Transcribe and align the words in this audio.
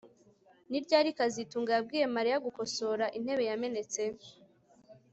Ni 0.69 0.79
ryari 0.85 1.09
kazitunga 1.17 1.71
yabwiye 1.73 2.05
Mariya 2.15 2.43
gukosora 2.45 3.05
intebe 3.17 3.43
yamenetse 3.51 4.01